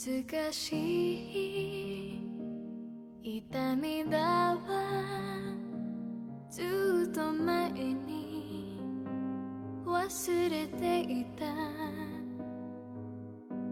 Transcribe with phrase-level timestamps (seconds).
[0.54, 2.18] しい
[3.22, 4.58] 痛みだわ
[6.48, 8.80] ずっと前に
[9.84, 11.44] 忘れていた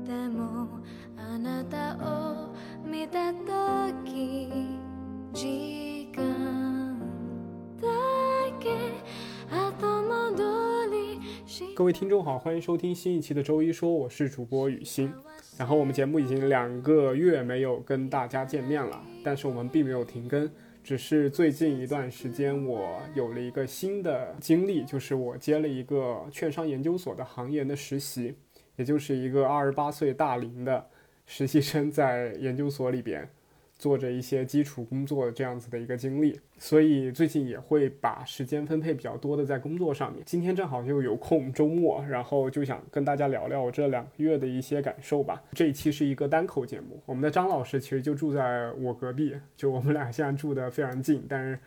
[0.04, 0.78] でも
[1.16, 2.54] あなたを
[2.84, 4.50] 見た時
[5.32, 7.00] 時間
[7.80, 7.88] だ
[8.60, 8.68] け
[9.50, 15.10] 後戻りし各位听众好，欢迎收听新一期的周一说，我是主播雨欣。
[15.59, 20.49] 然后我们节目已经两个月没有跟大家见面了，但是我们并没有停更，
[20.81, 28.33] 只是最近一段时间我有了一个新的经历，就是我接了一个券商研究所的行业的实习，
[28.77, 30.87] 也就是一个二十八岁大龄的
[31.25, 33.29] 实习生在研究所里边。
[33.79, 40.21] 做着一些基础工作这样子的一个经历，所以最近也会把时间分配比较多的在工作上面。
[40.25, 45.41] 今天正好又有空，周末，然后就想跟大家聊聊我这两个月的一些感受吧。
[45.53, 51.57] 这一期是一个单口节目，我们的张老师其实就住在我隔壁，就我们俩现在住的非常近，但是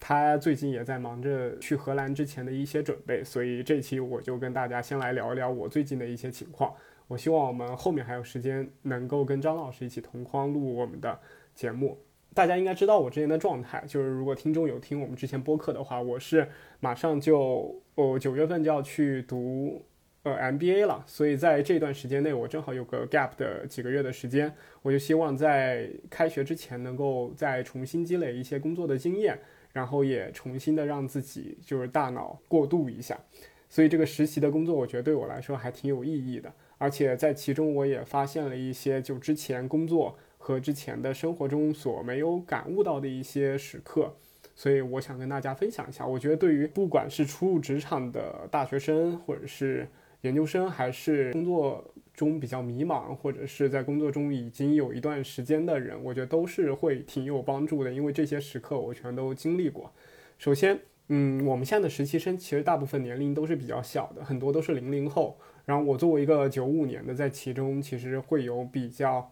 [0.00, 6.74] 他最近也在忙着去荷兰之前的一些准备，所以这期我就跟大家先来聊一聊我最近的一些情况。
[7.06, 11.16] 我希望我们后面还有时间能够跟张老师一起同框录我们的。
[11.60, 11.98] 节目，
[12.32, 16.48] 大家应该知道我之前的状态，就是如果听众有听我们之前播客的话，我是
[16.80, 19.84] 马上就哦九月份就要去读
[20.22, 29.38] 呃 MBA 了，所以在这段时间内，我正好有个 gap 的几个月的时间，我就希望在开学之前能够再重新积累一些工作的经验，
[29.74, 33.20] 然后也重新的让自己就是大脑过渡一下，
[33.68, 40.16] 所以这个实习的工作，我觉得对我来说还挺有意义的，而且在其中我也发现了一些就之前工作。
[40.50, 44.12] 和之前的生活中所没有感悟到的一些时刻，
[44.56, 46.04] 所以我想跟大家分享一下。
[46.04, 49.86] 我觉得对于不管是初入职场的大学生，或者是
[50.22, 57.92] 研究生，还是工作中比较迷茫，或者是在工作中已经有一段时间的人，我觉得都是会挺有帮助的。
[57.92, 59.92] 因为这些时刻我全都经历过。
[60.36, 60.76] 首先，
[61.08, 65.38] 嗯，我们现在的实习生其实大部分年龄都是比较小的，很多都是零零后。
[65.64, 69.30] 然后我作为一个九五年的，在其中其实会有比较。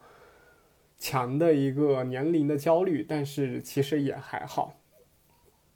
[0.98, 4.74] 强的一个年龄的焦虑，但是其实也还好，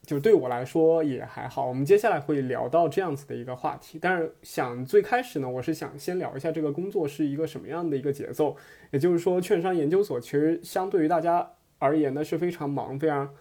[0.04, 1.68] 就对我来说也还好。
[1.68, 8.56] 我们接下来会聊到这样子的一个话题，但是想最开始呢，我是想先聊一下这个工作是一个什么样的一个节奏。
[8.90, 13.32] 也就是说，券商研究所其实相对于大家而言呢是非常忙、非常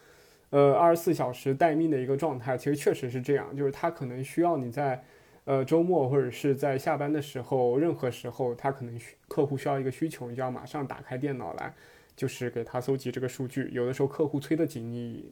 [0.52, 2.58] 呃二十四小时待命的一个状态。
[2.58, 5.04] 其实确实是这样，就是它可能需要你在。
[5.46, 11.74] 呃，周末或者是在下班的时候，任何时候，他可能需客户需要一个需求，你就要马上打开电脑来，
[12.16, 13.70] 就是给他搜集这个数据。
[13.72, 15.32] 有的时候客户催得紧，你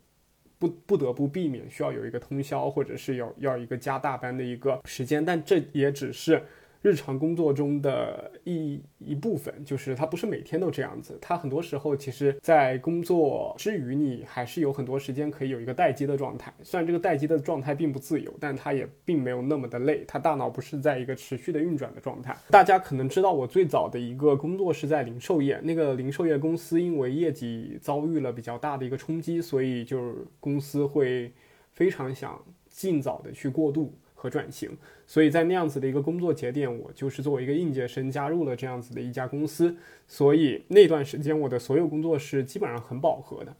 [0.58, 6.42] 不不得不避免需要有一个通宵，或者是有要一个加大班的一个时间，但这也只是。
[6.82, 16.54] 日常工作中的一一部分，就是它不是每天都这样子，它很多时候其实，在工作之余，你还是有很多时间可以有一个待机的状态。
[16.64, 22.34] 虽然这个待机的状态并不自由，但它也并没有那么的累，它大脑不是在一个持续的运转的状态。
[22.50, 31.34] 大家可能知道，我最早的一个工作是在零售业，那个零售业公司因为业绩遭遇了比较大的一个冲击，所以就是公司会
[31.74, 33.94] 非常想尽早的去过渡。
[34.22, 34.70] 和转型，
[35.08, 39.74] 所以在那样子的一个工作节点，我就是作为一个应届生加入了这样子的一家公司，
[40.10, 43.56] 所以那段时间我的所有工作是基本上很饱和的，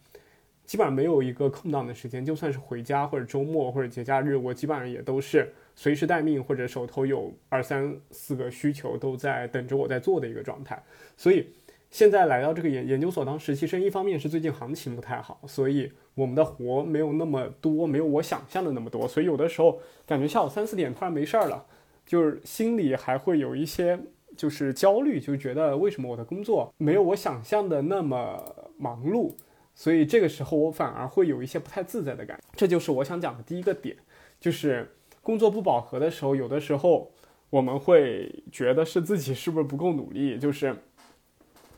[0.66, 10.82] 基本上没有一个空档的时间，就算是回家或者周末或者节假日，我基本上也都是随时待命或者手头有二三四个需求都在等着我在做的一个状态，
[11.16, 11.46] 所以。
[11.90, 21.66] 现在来到这个研研究所当实习生，一方面是最近行情不太好，所以我们的活没有那么多，没有我想象的那么多，所以有的时候感觉下午三四点突然没事儿了，
[22.06, 23.98] 就是心里还会有一些
[24.36, 29.32] 就是焦虑，就觉得为什么我的工作没有我想象的那么忙碌，
[29.74, 32.44] 所以这个时候我反而会有一些不太自在的感觉。
[32.54, 33.96] 这就是我想讲的第一个点，
[34.38, 34.88] 就是
[35.22, 37.10] 工作不饱和的时候，有的时候
[37.50, 40.76] 我们会觉得是自己是不是不够努力，就是。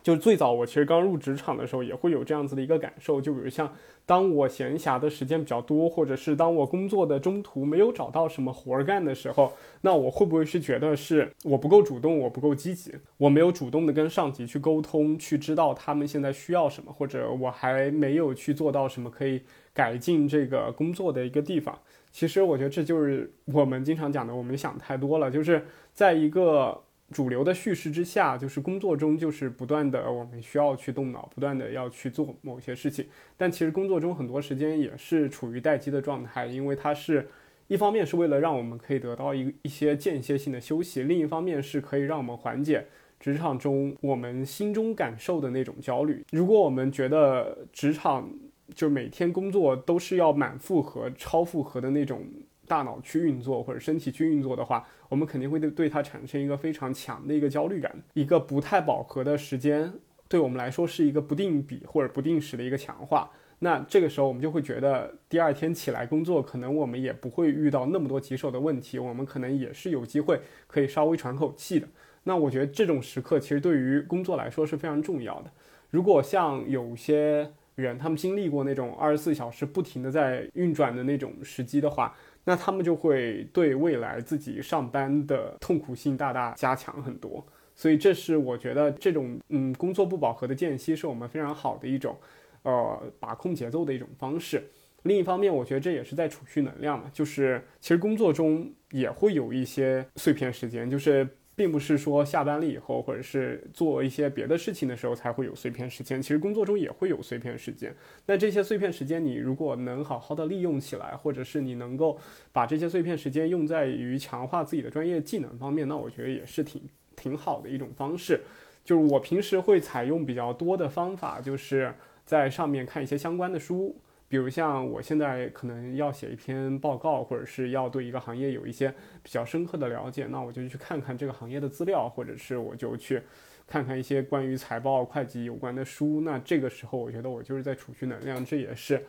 [0.03, 3.21] 就最早我其实刚入职场的时候，也会有这样子的一个感受。
[3.21, 3.73] 就比如像
[4.05, 19.41] 当我闲暇的时间比较多，或者是当我工作的中途没有找到什么活儿干的时候，那我会不会是觉得是我不够主动，我不够积极，我没有主动的跟上级去沟通，去知道他们现在需要什么，或者我还没有去做到什么可以
[19.73, 21.79] 改进这个工作的一个地方。
[22.11, 26.83] 其实我觉得这就是我们经常讲的，我们想太多了，就是在一个。
[27.13, 33.07] 主流的叙事之下，就是工作中就是不断的，我们需要去动脑，不断的要去做某些事情。
[33.37, 37.29] 但其实工作中很多时间也是处于待机的状态，因为它是
[37.69, 42.87] 一方面是为了让我们可以得到一一些间歇性的休息，另一方面是可以让我们缓解
[43.21, 46.25] 职场中我们心中感受的那种焦虑。
[46.33, 48.29] 如果我们觉得职场
[48.75, 52.25] 就每天工作都是要满负荷、超负荷的那种
[52.73, 57.95] 大脑去运作或者身体去运作的话，我们肯定会对对它产生一个非常强的一个焦虑感。
[58.15, 59.93] 一个不太饱和的时间，
[60.27, 63.31] 对我们来说是一个不定比或者不定时的一个强化。
[63.59, 71.87] 那这个时候我们就会觉得，第二天起来工作，可能我们也不会遇到那么多棘手的问题，我们可能也是有机会可以稍微喘口气的。
[72.23, 75.51] 那我觉得这种时刻其实对于工作来说是非常重要的。
[75.91, 87.47] 如果像有些人，他们经历过那种二十四小时不停的在运转的那种时机的话，那他们就会对未来自己上班的痛苦性大大加强很多。
[87.75, 92.17] 所以这是我觉得这种嗯工作不饱和的间隙是我们非常好的一种。
[92.65, 94.63] 呃，把控节奏的一种方式。
[95.03, 97.11] 另一方面，我觉得这也是在储蓄能量嘛。
[97.13, 106.21] 就是其实工作中也会有一些碎片时间，就是并不是说下班了以后，或者是做一些别的事情的时候才会有碎片时间。
[106.21, 107.95] 其实工作中也会有碎片时间。
[108.27, 112.19] 那这些碎片时间，你如果能好好的利用起来，或者是你能够
[112.53, 116.83] 把这些碎片时间用在于强化自己的专业技能方面，那我觉得也是挺
[117.17, 118.41] 挺好的一种方式。
[118.85, 121.93] 就是我平时会采用比较多的方法，就是。
[122.25, 123.95] 在上面看一些相关的书，
[124.33, 128.89] 比如像我现在可能要写一篇报告，或者是要对一个行业有一些
[129.23, 133.21] 比较深刻的了解，那我就去看看这个行业的资料，或者是我就去
[133.67, 136.23] 看看一些关于财报、会计有关的书。
[136.23, 139.05] 那这个时候，我觉得我就是在储蓄能量，这也是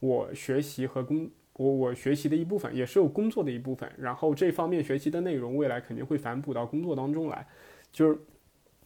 [0.00, 3.86] 我学习和工我我学习的一部分，也是我工作的一部分。
[3.98, 7.46] 然后这方面学习的内容，未来肯定会反哺到工作当中来，
[7.92, 8.18] 就是。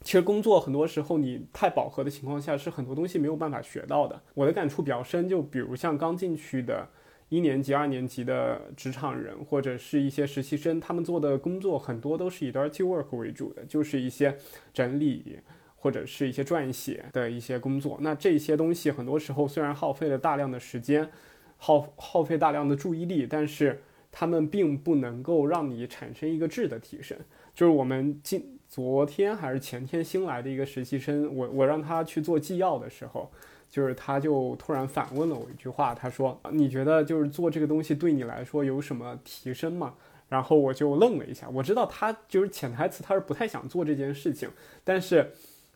[0.03, 4.21] 其实工作很多时候你太饱和的情况下，是很多东西没有办法学到的。
[4.35, 6.89] 我的感触比较深，就比如像刚进去的
[7.29, 14.37] 一年级、二年级的职场人，或者是一些实习生，他们做的工作很多都是以 dirty work 为主的，就是一些
[14.75, 15.39] 整理
[15.77, 17.97] 或者是一些撰写的一些工作。
[18.01, 21.09] 那这些东西很多时候虽然耗费了大量的时间，
[21.57, 27.17] 耗耗费大量的注意力，但是他们并不能够让你产生一个质的提升。
[27.55, 28.59] 就是我们进。
[28.73, 33.31] 昨天还是前天新来的一个实习生，我我让他去做纪要的时候，
[33.69, 39.93] 就是他就突然反问了我一句话，他说：“你觉得就是做这个东西对你来说有什么提升吗？”
[40.31, 44.49] 然后我就愣了一下，我知道他就是潜台词，他是不太想做这件事情，
[44.83, 45.33] 但是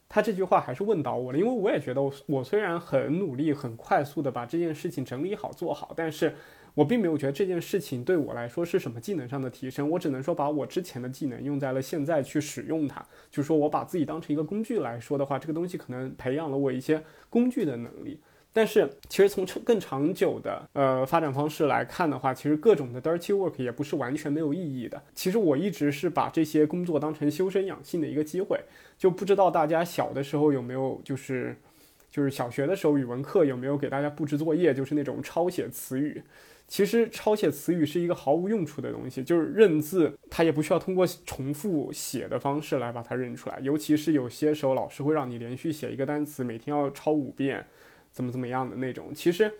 [0.08, 6.34] 他这句话还是问到我了，因为我也觉得我我虽然很努力、很快速的把这件事情整理好做好，但是。
[6.76, 13.00] 我并没有觉得这件事情对我来说是什么技能上的提升，我只能说把我之前的技能用在了现在去使用它，
[13.30, 18.20] 就是说我把自己当成一个工具来说的话，这个东西可能培养了我一些工具的能力。
[18.52, 25.02] 但是其实从更长久的呃发展方式来看的话，其实各种的 dirty work 也不是完全没有意义的。
[25.14, 28.60] 其实我一直是把这些工作当成修身养性的一个机会，
[28.98, 31.56] 就不知道大家小的时候有没有就是
[32.10, 36.22] 就是小学的时候语文课有没有给大家布置作业，就是那种抄写词语。
[36.68, 43.60] 其实抄写词语是一个毫无用处的东西，就是认字，它也不需要通过重复写的方式来把它认出来。
[43.62, 47.64] 尤其是有些时候，老师会让你连续写一个单词，每天要抄五遍，
[48.10, 49.14] 怎么怎么样的那种。
[49.14, 49.52] 其实，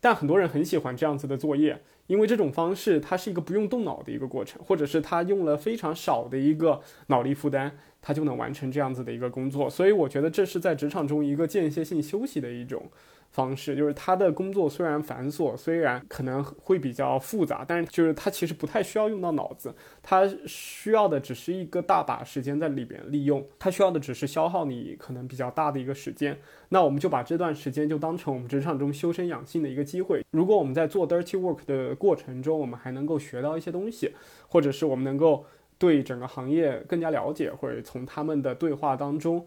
[0.00, 9.68] 但很多人很喜欢这样子的作业，因为这种方式它是一个不用动脑的一个过程，或者是他用了非常少的一个脑力负担，他就能完成这样子的一个工作。
[9.68, 12.88] 所以我觉得这是在职场中一个间歇性休息的一种。
[13.32, 26.38] 方式就是他的工作虽然繁琐，虽然可能会比较复杂，但是就是他其实不太需要用到脑子，他需要的只是一个大把时间在里边利用，他需要的只是消耗你可能比较大的一个时间。
[26.68, 30.22] 那我们就把这段时间就当成我们职场中修身养性的一个机会。
[30.30, 34.12] 如果我们在做 dirty work 的过程中，我们还能够学到一些东西，
[34.48, 35.44] 或者是我们能够
[35.78, 39.46] 对整个行业更加了解，或者从他们的对话当中。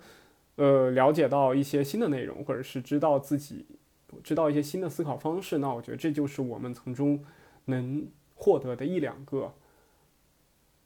[0.57, 3.65] 呃，了解到一些新的内容，或者是知道自己
[4.23, 7.21] 知道一些新的思考方式，那我觉得这就是我们从中
[7.65, 9.53] 能获得的一两个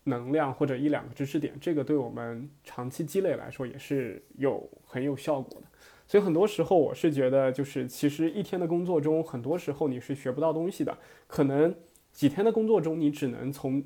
[0.06, 1.54] 能量或者一两个知识点。
[1.62, 5.68] 这个对我们长期积累来说也是有很有效果的。
[6.08, 10.98] 所以很多时候我是觉得，就是其实一天的工作中，很多时候你是学不到东西的。
[11.28, 11.76] 可能
[12.12, 13.84] 几天的工作中，你只能从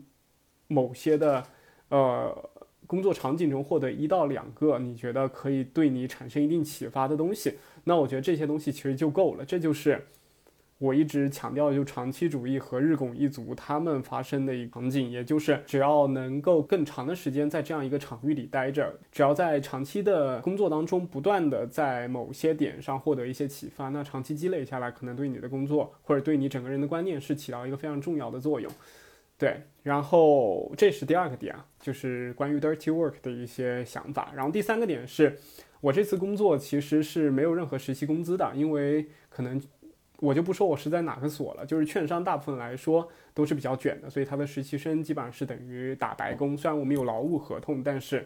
[0.67, 1.43] 某些的
[1.89, 2.49] 呃。
[2.87, 9.45] 工作场景中获得一到两个你觉得可以对你产生一定启发的东西，那我觉得这些东西其实就够了。
[9.45, 10.05] 这就是
[10.79, 28.69] 我一直强调，就长期主义和日拱一卒他们发生的一个场景，也就是只要能够更长的时间在这样一个场域里待着，只要在长期的工作当中不断的在某些点上获得一些启发，那长期积累下来，可能对你的工作或者对你整个人的观念是起到一个非常重要的作用。
[29.37, 34.31] 对，然后这是第二个点啊，就是关于 dirty work 的一些想法。
[34.35, 35.37] 然后第三个点是，
[35.81, 39.61] 我这次工作其实是没有任何实习工资的，因为可能
[40.19, 46.55] 我就不说我是在哪个所了，就是券商大部分来说都是比较卷的，所以他的实习生基本上是等于打白工。
[46.55, 48.25] 虽然我们有劳务合同，但是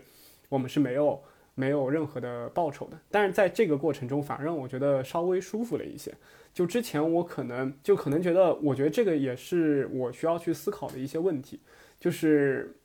[0.49, 1.19] 我们是没有
[1.57, 2.97] 没有任何的报酬的。
[3.09, 6.13] 但是在这个过程中，反而让我觉得稍微舒服了一些。
[6.53, 11.59] 就之前我可能就可能觉得，我觉得这个也是我需要去思考的一些问题。
[11.99, 12.77] 就是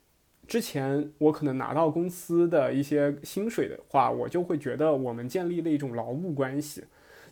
[0.47, 6.83] 之前我可能拿到公司的一些薪水的话，我就会觉得我们建立了一种劳务关系，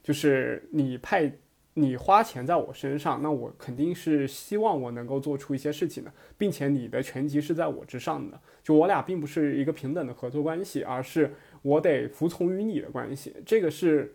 [0.03, 1.31] 就是你派
[1.73, 13.35] 你花钱在我身上，那我肯定是希望我能够做出一些事情的，并且你的权级是在我之上的，就我俩并不是一个平等的合作关系，而是我得服从于你的关系。
[13.45, 14.13] 这个是。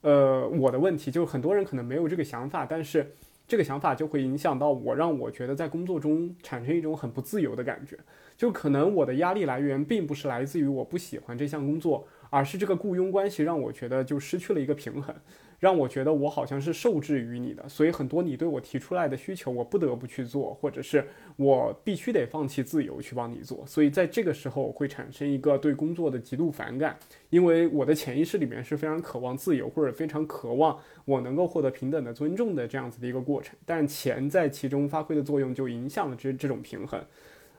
[0.00, 3.04] 呃，我的问题就是很多人可能没有这个想法，但是
[3.48, 7.98] 这个想法就会影响到我，让我觉得在工作中产生一种很不自由的感觉。
[8.36, 15.12] 就可能我的压力来源并不是来自于我不喜欢这项工作，而是这个雇佣关系让我觉得就失去了一个平衡。
[15.58, 21.04] 让我觉得我好像是受制于你的，所以很多你对我提出来的需求，我不得不去做，或者是
[21.36, 23.64] 我必须得放弃自由去帮你做。
[23.66, 26.96] 所以在这个时候，会产生一个对工作的极度反感，
[27.30, 33.56] 因为我的潜意识里面是非常渴望自由，或者非常渴望我能够获得平等的尊重的这样子的一个过程。
[33.66, 37.02] 但钱在其中发挥的作用，就影响了这这种平衡。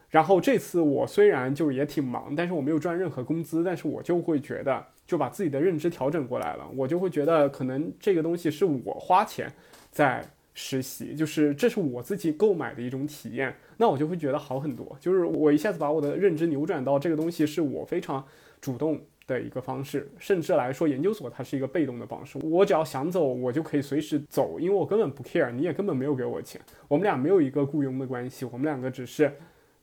[0.10, 4.86] 然后这次我虽然就也挺忙，但是我没有赚任何工资，但是我就会觉得。
[5.10, 9.52] 就把自己的认知调整过来了，我就会觉得可能这个东西是我花钱
[9.90, 10.24] 在
[10.54, 14.96] 实习，就是这是我自己购买的一种体验，那我就会觉得好很多。
[15.00, 18.24] 就是我一下子把我的认知扭转到这个东西是我非常
[18.62, 29.34] 主动的一个方式，甚至来说研究所它是一个被动的方式，我只要想走，我就可以随时走，因为我根本不 care，你也根本没有给我钱，我们俩没有一个雇佣的关系，我们两个只是，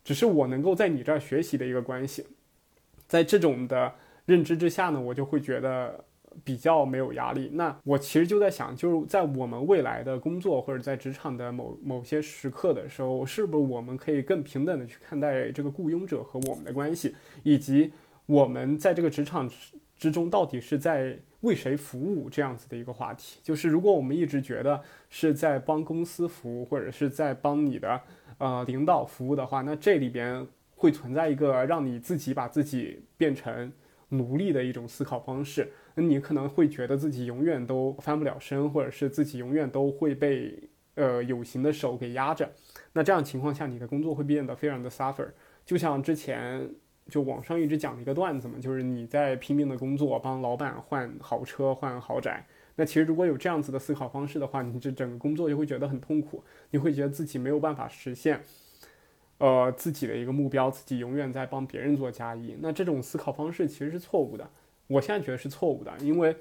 [0.07, 2.25] 只是我能够在你这儿学习的一个关系，
[3.07, 3.93] 在这种的。
[4.27, 6.05] 认知之下呢，我就会觉得
[6.43, 7.49] 比较没有压力。
[7.53, 17.93] 那我其实就在想，就是在我们未来的工作或者在职场的某某些时刻的时候，是不是我们可以更平等的去看待这个雇佣者和我们的关系，以及
[18.27, 19.49] 我们在这个职场
[19.97, 23.39] 之中到底是在为谁服务这样子的一个话题？
[23.45, 28.03] 就是如果我们一直觉得是在帮公司服务，或者是在帮你的
[28.39, 33.73] 呃领导服务的话，那这里边会存在一个让你自己把自己变成。
[34.11, 40.57] 奴隶的一种思考方式，那你可能会觉得自己永远都翻不了身，或者是自己永远都会被
[40.95, 42.49] 呃有形的手给压着。
[42.93, 45.29] 那这样情况下，你的工作会变得非常的 suffer。
[45.65, 46.71] 就像之前
[47.09, 52.47] 就网上一直讲的一个段子嘛，就是你在拼命的工作，帮老板换豪车、换豪宅。
[52.77, 58.43] 那其实如果有这样子的思考方式的话，你这整个工作就会觉得很痛苦，你会觉得自己没有办法实现。
[59.39, 64.49] 呃，自己的一个目标，自己永远在帮别人做加一，那这种思考方式其实是错误的。
[64.87, 66.35] 我现在觉得是错误的，因为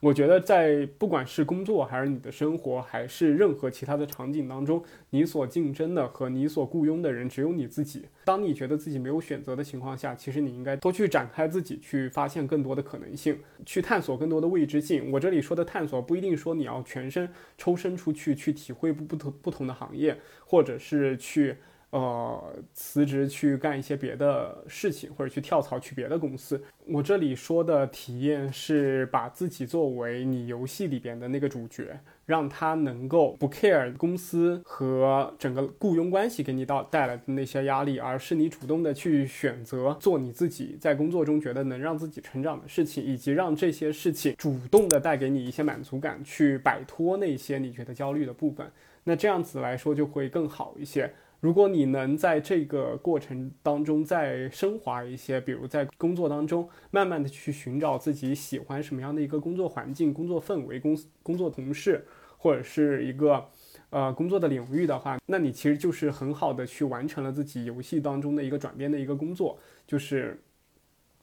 [0.00, 8.06] 我觉得在不管是工作，还是你的生活，还是任何其他的场景当中，你所竞争的和你所雇佣的人只有你自己。
[8.24, 15.12] 当你觉得自己没有选择的情况下，其实你应该多去展开自己，去发现更多的可能性，去探索更多的未知性。
[15.12, 17.28] 我这里说的探索，不一定说你要全身
[17.58, 20.16] 抽身出去，去体会不不同不同的行业，
[20.46, 21.56] 或者是去。
[21.90, 26.62] 呃，辞职去干一些别的事情，或者去跳槽去别的公司。
[26.86, 48.70] 我这里说的体验是把自己作为你游戏里边的那个主角，让他能够不 care 公司和整个雇佣关系给你到带来的那些压力，而是你主动的去选择做你自己在工作中觉得能让自己成长的事情，以及让这些事情主动的带给你一些满足感，去摆脱那些你觉得焦虑的部分。
[49.02, 51.12] 那这样子来说就会更好一些。
[51.40, 62.06] 如果你能在这个过程当中再升华一些，比如在工作当中慢慢的去寻找自己喜欢什么样的一个工作环境、工作氛围、工工作同事，
[62.36, 63.48] 或者是一个
[63.88, 70.42] 呃工作的领域的话，那你其实就是很好的去完成了自己游戏当中的一个转变的一个工作，就是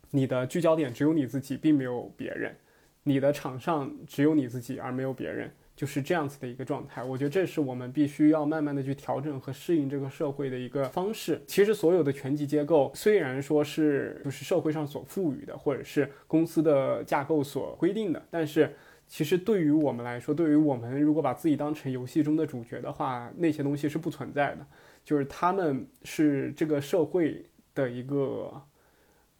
[0.09, 2.55] 你的聚焦点只有你自己，并没有别人，
[3.03, 5.51] 你的场上只有你自己而没有别人。
[5.77, 11.39] 就是这样子的一个状态，我觉得这是我们必须要慢慢的去调整和适应这个社会的一个方式。
[11.46, 18.75] 其实所有的权级结构虽然说是就是社会上所赋予的，或者是公司的架构所规定的，但是
[19.07, 24.65] 其实对于我们来说，对于我们如果把自己当成游戏中的主角的话，那些东西是不存在的，
[25.05, 28.51] 就是他们是这个社会的一个。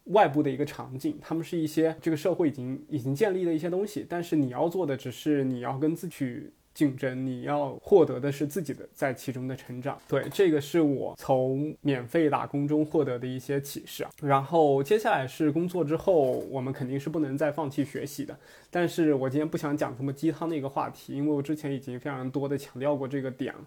[0.08, 9.98] 外部的一个场景，他们是一些这个社会已经已经建立的一些东西，但是你要做的只是你要跟自己竞争，你要获得的是自己的在其中的成长。
[10.08, 14.10] 对，这个是我从免费打工中获得的一些启示啊。
[14.22, 18.38] 然后接下来是工作之后，我们肯定是不能再放弃学习的。
[18.70, 23.60] 但是我今天不想讲这么鸡汤的一个话题，因为我之前已经非常多的强调过这个点了。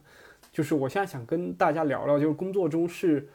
[0.53, 3.27] 就是我现在想跟大家聊聊，就是工作中是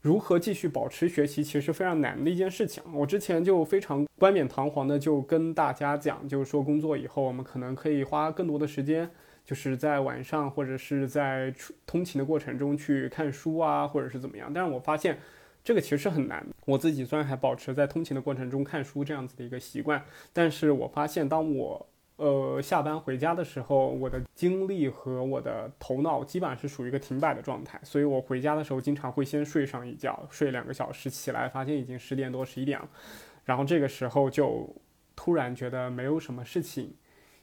[0.00, 2.82] 如何继续保持学习，其实是非常难的一件事情。
[2.94, 9.10] 我之前就非常冠冕堂皇的就跟大家讲，就是说工作以后我们可能可以花更多的时间，
[9.44, 11.52] 就是在晚上或者是在
[11.86, 14.50] 通勤的过程中去看书啊，或者是怎么样。
[14.50, 15.18] 但是我发现
[15.62, 16.42] 这个其实是很难。
[16.64, 20.02] 我自己虽然还保持在通勤的过程中看书这样子的一个习惯，
[20.32, 21.86] 但是我发现当我
[22.20, 32.86] 呃，下班回家的时候，我的精力和我的头脑基本上是属于一个停摆的状态，所以我回家的时候经常会先睡上一觉，睡两个小时，起来发现已经十点多、十一点了，
[33.46, 34.68] 然后这个时候就
[35.16, 36.94] 突然觉得没有什么事情。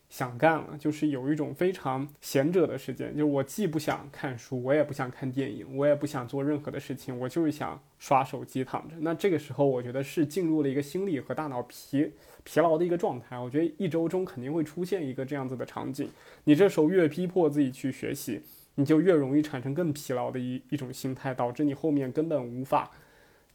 [0.10, 8.96] 想干了，就是有一种非常闲者的时间，就是我既不想看书，我也不想看电影，我也不想做任何的事情，我就是想刷手机躺着。
[9.00, 12.12] 那这个时候，我觉得是进入了一个心理和大脑疲
[12.46, 13.38] 疲劳的一个状态。
[13.38, 16.10] 我觉得一周中肯定会出现一个这样子的场景。
[16.46, 18.42] 你这时候越逼迫自己去学习，
[18.76, 22.90] 你就越容易产生更疲劳的一一种心态，导致你后面根本无法。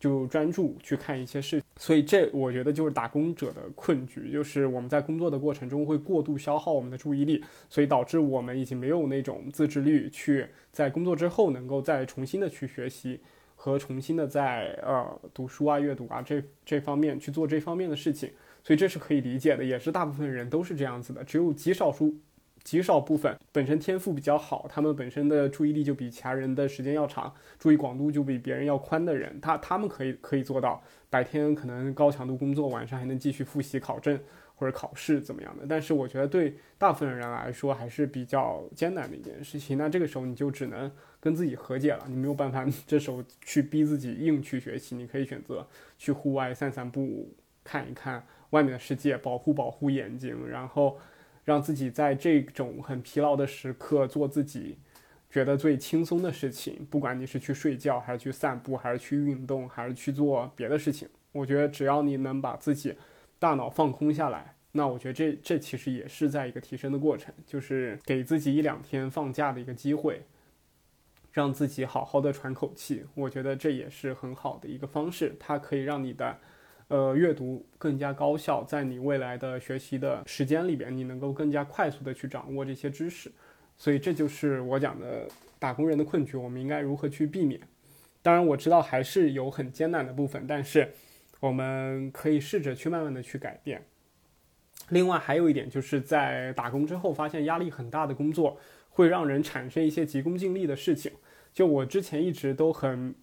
[0.03, 13.21] 就专注去看一些事，所以这我觉得就是打工者的困局，就是我们在工作的过程中会过度消耗我们的注意力，所以导致我们已经没有那种自制力去在工作之后能够再重新的去学习
[13.55, 18.29] 和重新的在呃读书啊、阅读啊这这方面去做这方面的事情，
[18.65, 22.13] 所以这是可以理解的，也是大部分人都是这样子的，只有极少数。
[22.65, 34.19] 极少部分本身天赋比较好，他们本身的注意力就比其他人的时间要长，注意广度就比别人要宽的人，他他们可以可以做到白天可能高强度工作，晚上还能继续复习考证
[34.55, 35.67] 或者考试怎么样的。
[35.69, 39.77] 但是我觉得对大部分人来说还是比较艰难的一件事情。
[39.77, 40.91] 那这个时候你就只能
[41.21, 45.67] 跟自己和解了，你没有办法这时候去逼自己硬去学习，你可以选择
[45.99, 47.29] 去户外散散步，
[47.65, 50.97] 看一看外面的世界，保护保护眼睛，然后。
[51.45, 54.79] 让自己在这种很疲劳的时刻做自己
[55.29, 61.09] 觉得最轻松的事情，不管你是去睡觉，还是去散步，还是去运动，还是去做别的事情。
[61.33, 62.95] 我觉得只要你能把自己
[63.39, 70.23] 大脑放空下来，那我觉得这这其实也是在一个提升的过程，就是给自己一两天放假的一个机会，
[71.33, 73.05] 让自己好好的喘口气。
[73.15, 76.39] 我觉得这也是很好的一个方式，它可以让你的。
[76.93, 83.33] 呃，阅读更加高效，在你未来的学习的时间里边，你能够更加快速的去掌握这些知识，
[83.79, 85.27] 所以这就是我讲的
[85.59, 87.59] 打工人的困局，我们应该如何去避免？
[88.21, 90.87] 当然我知道还是有很艰难的部分，但是
[91.41, 93.83] 我们可以试着去慢慢的去改变。
[94.91, 98.59] 另外还有一点就是在打工之后，发现压力很大的工作
[98.91, 101.11] 会让人产生一些急功近利的事情。
[101.55, 103.15] 就我之前一直都很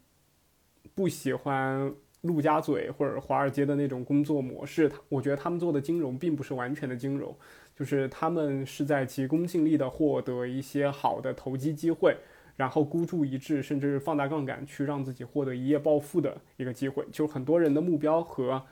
[0.96, 1.94] 不喜欢。
[2.22, 7.36] 陆家嘴或者华尔街的那种工作模式，他我觉得他们做的金融并不是完全的金融，
[7.76, 12.18] 就是他们是在急功近利的获得一些好的投机机会，
[12.56, 17.06] 然后孤注一掷，甚至放大杠杆去让自己获得一夜暴富的一个机会。
[17.12, 18.64] 就很多人的目标和。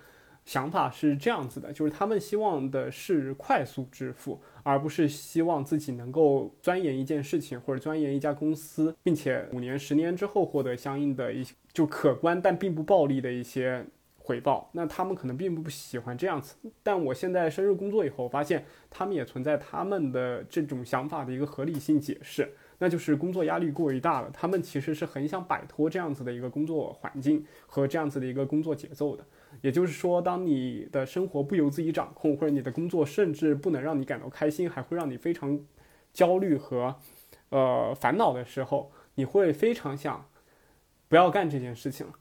[0.48, 14.70] 想法是这样子的，就是他们希望的是快速致富，而不是希望自己能够钻研一件事情或者钻研一家公司，并且五年、十年之后获得相应的一些就可观但并不暴利的一些回报。
[14.72, 16.56] 那他们可能并不喜欢这样子。
[16.82, 24.30] 但我现在深入工作以后，发现他们也存在他们的这种想法的一个合理性解释，那就是工作压力过于大了。
[24.32, 29.26] 他们其实是很想摆脱这样子的一个工作环境和这样子的一个工作节奏的。
[29.62, 35.60] 也就是说，当你的生活不由自己掌控，或者你的工作甚至不能让你感到开心，还会让你非常
[36.13, 36.96] 焦虑和
[37.50, 40.30] 呃烦恼的时候，你会非常想
[41.08, 42.13] 不要干这件事情了。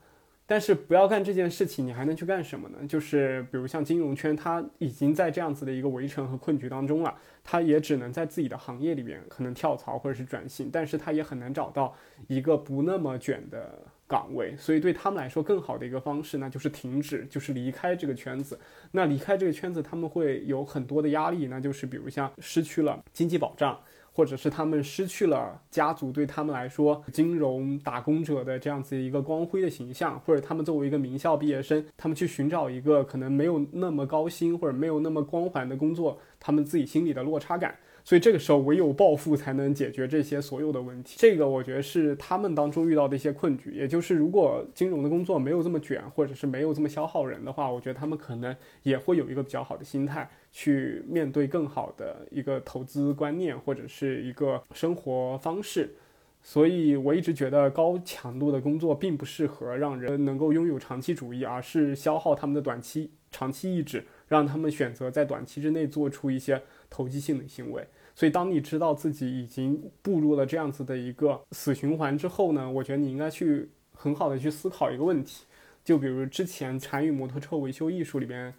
[0.49, 2.79] 但是不要干这件事情，你还能去干什么呢？
[2.88, 11.92] 就是比如像金融圈，它已经在这样子的一个围城和困局当中了，它也只能在自己的行业里边可能跳槽或者是转型，但是它也很难找到
[12.29, 13.83] 一个不那么卷的。
[14.09, 18.59] 岗位，所以对他们来说，更好的一个方式，那就是停止，就是离开这个圈子。
[18.92, 23.79] 那离开这个圈子，他们会有很多的压力，那就是比如像失去了经济保障，
[24.12, 37.77] 或者是他们失去了家族对他们来说金融打工者的这样子一个光辉的形象，或者他们作为一个名校毕业生，他们去寻找一个可能没有那么高薪或者没有那么光环的工作，他们自己心里的落差感。
[38.07, 41.16] 所以这个时候唯有暴富才能解决这些所有的问题。
[41.19, 55.97] 这个我觉得是他们当中遇到的一些困局，也就是如果金融的工作没有这么卷，或者是没有这么消耗人的话，我觉得他们可能也会有一个比较好的心态去面对更好的一个投资观念或者是一个生活方式。
[56.45, 67.85] 所以我一直觉得高强度的工作并不适合让人能够拥有长期主义，而是消耗他们的短期、长期意志，让他们选择在短期之内做出一些投机性的行为。
[68.18, 75.44] 所以，当你知道自己已经步入了这样子的一个死循环之后呢，我觉得你应该去很好的去思考一个问题，
[75.85, 78.55] 就比如之前《禅与摩托车维修艺术》里边，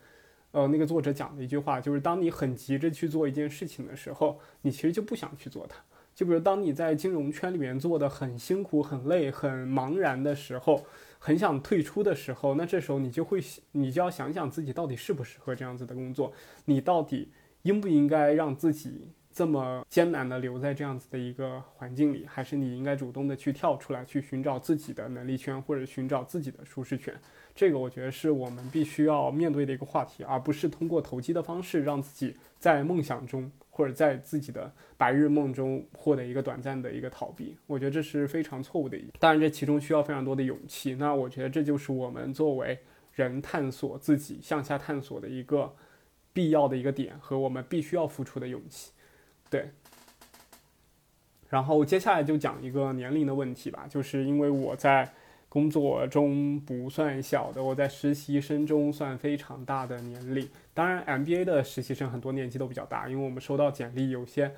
[0.52, 5.84] 呃，那个作者讲的一句话，就是当你很急着去做一件事情的时候，你其实就不想去做它。
[6.14, 10.86] 就比如，当你在金融圈里面做的很辛苦、很累、很茫然的时候，
[11.18, 13.42] 很想退出的时候，那这时候你就会，
[13.72, 16.32] 你就要想想自己到底适不适合这样子的工作，
[16.66, 17.32] 你到底
[17.64, 27.14] 应不应该让自己这么艰难的留在这样子的一个环境里，还是你应该主动的去跳出来，去寻找自己的能力圈，或者寻找自己的舒适圈。
[27.54, 33.52] 这个我觉得是我们必须要面对的一个话题，而不是通过投机的方式让自己在梦想中。
[33.70, 38.98] 或者在自己的白日梦中获得一个短暂的一个逃避，我觉得这是非常错误的。
[39.20, 40.96] 当然，这其中需要非常多的勇气。
[40.96, 42.80] 那我觉得这就是我们作为
[43.14, 45.72] 人探索自己、向下探索的一个
[46.34, 48.94] 必要的一个点和我们必须要付出的勇气。
[49.50, 49.70] 对。
[51.50, 55.12] 然后接下来就讲一个年龄的问题吧，就是因为我在。
[55.50, 60.48] 工作中不算小的，我在实习生中算非常大的年龄。
[60.74, 64.54] 当然，MBA 的实习生很多年纪都比较大，因为我们收到简历，有些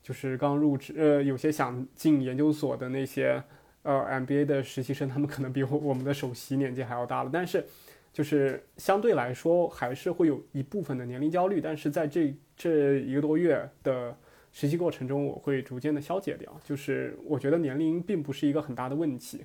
[0.00, 3.42] 就是刚入职，呃，有些想进研究所的那些
[3.82, 7.30] 呃 MBA 的实习生，他们可能比我我们的首席年纪还要大了。
[7.32, 7.66] 但是，
[8.12, 11.60] 就是相对来说，还是会有一部分的年龄焦虑。
[11.60, 14.16] 但是在这这一个多月的
[14.52, 16.60] 实习过程中，我会逐渐的消解掉。
[16.64, 19.44] 就是我觉得年龄并不是一个很大的问题。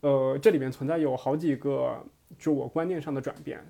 [0.00, 2.02] 呃，这里面存在有好几个，
[2.38, 3.60] 就我观念上的转变。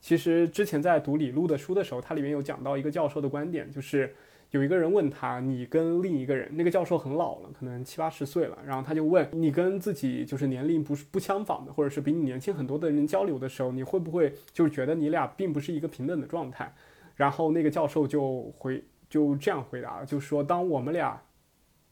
[0.00, 4.14] 其实之前在读李路的书的时候，它里面有讲到一个教授的观点，就是
[4.52, 16.74] 有一个人问他，你跟另一个人，那个教授很老了，可能七八十岁了，然后他就问你跟自己就是年龄不是不相仿的，或者是比你年轻很多的人交流的时候，你会不会就觉得你俩并不是一个平等的状态？
[17.16, 21.20] 然后那个教授就回就这样回答，就说当我们俩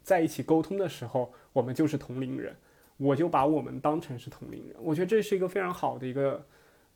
[0.02, 2.56] 在一起沟通的时候，我们就是同龄人。
[3.00, 6.44] 我就把我们当成是同龄人，我觉得这是一个非常好的一个，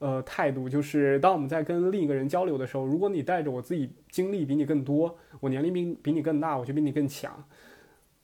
[0.01, 0.69] 呃，态度。
[0.69, 7.33] 就是当我们在跟另一个人交流的时候，如果你带着我自己经历比你更多，我年龄比比你更大，我就比你更强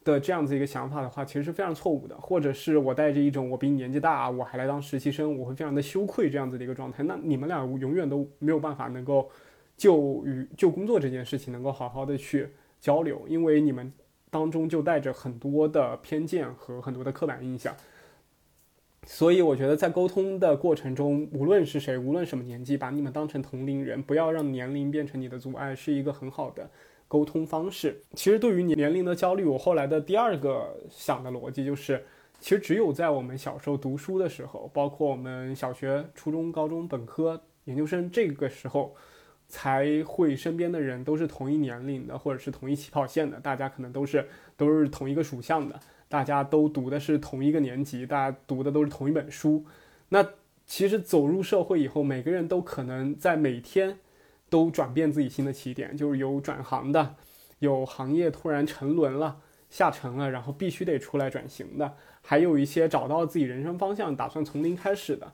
[0.02, 2.16] 的这样子一个想法的话，其实是非常错误的。
[2.20, 7.04] 或者是我带着一种我比你年纪大，我还来当实习生，我会非常的羞愧这样子的一个状态。
[7.04, 9.30] 那你们俩永远都没有办法能够
[9.78, 13.90] 就与就工作这件事情能够好好的去交流，因为你们。
[14.30, 17.74] 当中就带着很多的偏见和很多的刻板印象，
[19.06, 26.68] 所以我觉得在沟通的过程中，无论是谁，无论什么年纪，把你们当成同龄人，不要让年龄变成你的阻碍，是一个很好的
[27.08, 28.02] 沟通方式。
[28.12, 32.04] 其实对于你年龄的焦虑，我后来的第二个想的逻辑就是，
[32.38, 38.94] 其实只有在我们小时候读书的时候，包括我们小学、初中、高中、本科、研究生这个时候。
[39.48, 49.64] 才会身边的人都是同一年龄的，或者是同一起跑线的，大家可能都是都是同一个属相的，大家都读的是同一个年级，大家读的都是同一本书。
[50.10, 50.22] 那
[50.66, 53.98] 其实走入社会以后，每个人都可能在每天
[54.50, 57.14] 都转变自己新的起点，就是有转行的，
[57.60, 65.32] 有行业突然沉沦了、下沉了，然后必须得出来转型的，还有一些找到自己人生方向，打算从零开始的。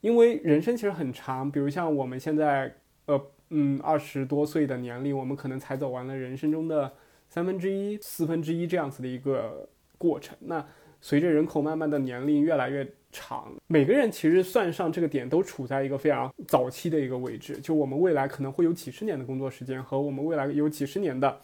[0.00, 3.20] 因为人生其实很长，比如像我们现在，呃。
[3.50, 6.92] 嗯，二十多岁的年龄，我们可能才走完了人生中的
[7.28, 10.36] 三分之一、四分之一这样子的一个过程。
[10.40, 10.64] 那
[11.00, 17.58] 随着人口慢慢的年龄越来越长，每个人其实算上这个点，都处在一个非常早期的一个位置。
[17.58, 21.40] 就我们未来可能会有几十年的工作时间，和我们未来有几十年的。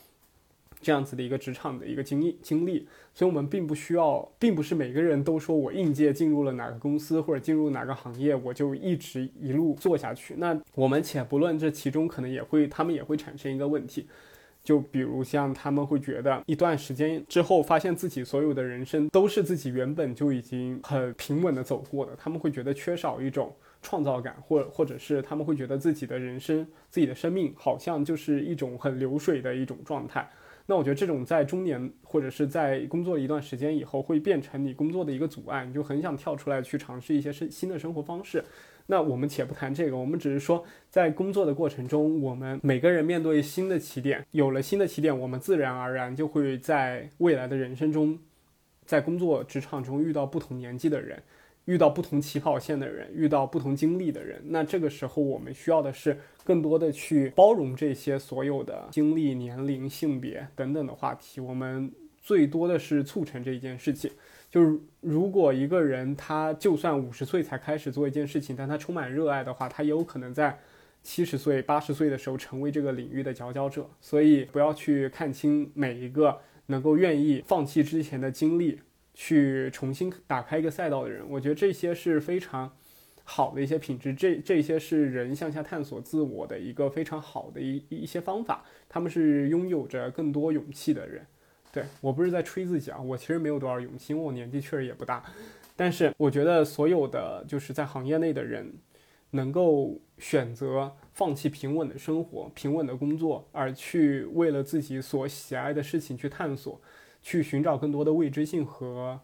[0.85, 10.35] 这样子的一个职场的一个经历经历，所以我们并不需要，并不是每个人都说我应届进入了哪个公司或者进入哪个行业，我就一直一路做下去。
[10.37, 14.07] 那我们且不论这其中可能也会，他们也会产生一个问题，
[14.62, 30.29] 就比如像他们会觉得一段时间之后，发现自己所有的人生都是自己原本就已经很平稳的走过的，他们会觉得缺少一种创造感，或或者是他们会觉得自己的人生、自己的生命好像就是一种很流水的一种状态。
[30.66, 38.42] 那我觉得这种在中年或者是在工作一段时间以后，会变成你工作的一个阻碍，你就很想跳出来去尝试一些生新的生活方式。
[38.87, 48.18] 那我们且不谈这个，我们只是说，在工作的过程中，我们每个人面对新的起点，有了新的起点，我们自然而然就会在未来的人生中，
[48.85, 51.22] 在工作职场中遇到不同年纪的人，
[51.66, 54.40] 遇到不同起跑线的人，遇到不同经历的人。
[54.46, 61.40] 那这个时候，我们需要的是更多的去包容这些所有的经历、年龄、性别等等的话题。
[61.40, 64.11] 我们最多的是促成这一件事情。
[64.50, 70.59] 就是如果一个人他就算五十岁才开始做一件事情，但他充满热爱的话，他也有可能在
[71.03, 73.88] 七十岁、八十岁的时候成为这个领域的佼佼者。
[74.00, 78.79] 所以不要去看清每一个能够愿意放弃之前的经历，
[79.14, 81.24] 去重新打开一个赛道的人。
[81.29, 82.70] 我觉得这些是非常
[83.24, 88.64] 好的一些品质，这这些是人向下探索自我的一个非常好的一一些方法。
[88.88, 91.27] 他们是拥有着更多勇气的人。
[91.72, 95.24] 对我不是在吹自己啊，我其实没有多少勇气，因为我年纪确实也不大。
[95.74, 98.72] 但是我觉得所有的就是在行业内的人，
[99.31, 106.81] 能够选择放弃平稳的生活、平稳的工作，而去为了自己所喜爱的事情去探索，
[107.25, 109.19] 去寻找更多的未知性和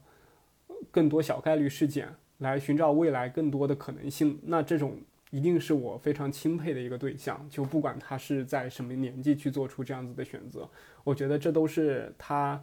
[0.91, 2.09] 更多小概率事件，
[2.39, 4.41] 来寻找未来更多的可能性。
[4.43, 4.99] 那这种。
[5.33, 10.69] 一定是我非常钦佩的一个对象，就不管他是在什么年纪去做出这样子的选择，
[11.05, 12.61] 我觉得这都是他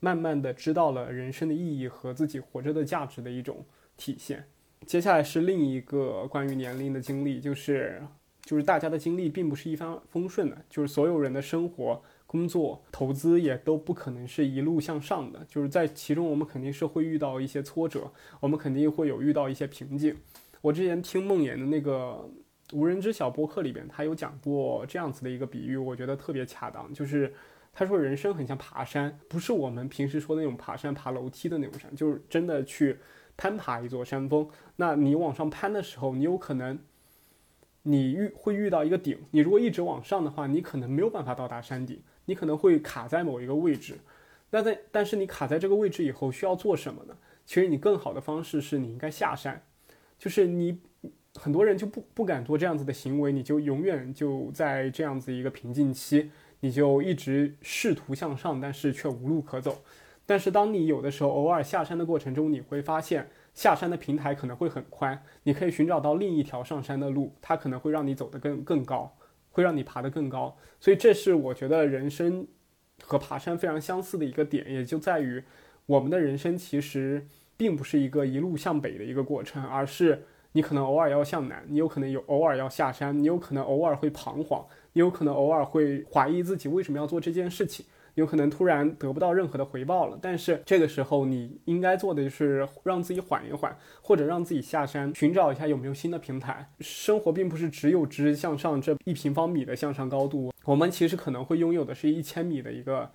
[0.00, 3.62] 慢慢的知道了人生的意义和自己活着的价值的一种
[3.98, 4.42] 体现。
[4.86, 8.02] 接下来是另一个关于年龄的经历，就是
[8.40, 20.14] 就是大家的经历并不是一帆风顺的，就是所有人的生活、工作、投资也都不可能是一路向上的，就是在其中我们肯定是会遇到一些挫折，我们肯定会有遇到一些瓶颈。
[20.60, 22.28] 我之前听梦魇的那个
[22.74, 26.92] 无人知晓播客里边，他有讲过这样子的一个比喻，我觉得特别恰当。
[26.92, 27.32] 就是
[27.72, 32.98] 他说人生很像爬山，不是我们平时说那种爬山爬楼梯的那种山，就是真的去
[33.38, 34.46] 攀爬一座山峰。
[34.76, 36.78] 那你往上攀的时候，你有可能
[37.84, 43.98] 你遇会遇到一个顶，你如果一直往上的话，你可能没有办法到达山顶，你可能会卡在某一个位置。
[44.50, 47.16] 那在但是你卡在这个位置以后需要做什么呢？
[47.46, 49.62] 其实你更好的方式是你应该下山。
[50.18, 50.78] 就是你
[51.36, 59.82] 很多人就不不敢做这样子的行为，你就永远就在这样子一个瓶颈期，你就一直试图向上，但是却无路可走。
[60.26, 69.16] 但是当你有的时候偶尔下山的过程中，你会发现下山的平台可能会很宽，你可以寻找到另一条上山的路，它可能会让你走得更更高，
[69.58, 70.56] 会让你爬得更高。
[70.80, 72.46] 所以这是我觉得人生
[73.02, 75.42] 和爬山非常相似的一个点，也就在于
[75.86, 77.26] 我们的人生其实。
[77.58, 87.84] 并不是一个一路向北的一个过程，而是你可能偶尔要向南，你有可能有偶尔要下山，你有可能偶尔会彷徨，你有可能偶尔会怀疑自己为什么要做这件事情，
[88.20, 90.18] 有可能突然得不到任何的回报了。
[90.20, 96.70] 但是这个时候你应该做的就是让自己缓一缓，或者让自己下山，寻找一下有没有新的平台。
[96.80, 103.10] 生活并不是只有直向上这一平方米的向上高度，我们其实可能会拥有的是一千米的一个。